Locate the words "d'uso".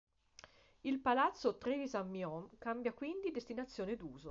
3.95-4.19